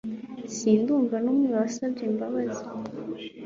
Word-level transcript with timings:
sindumva 0.55 1.15
n'umwe 1.23 1.47
wasabye 1.57 2.03
imbabazi 2.09 2.63